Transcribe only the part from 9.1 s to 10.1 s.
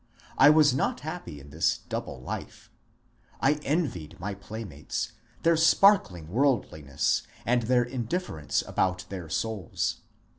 souls.